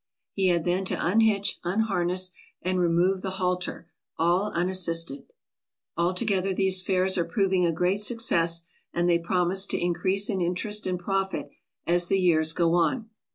[0.33, 2.31] He had then to unhitch, unharness,
[2.63, 5.31] and remove the halter, all un assisted.
[5.95, 10.87] Altogether these fairs are proving a great success, and they promise to increase in interest
[10.87, 11.51] and profit
[11.85, 13.11] as the years goon.)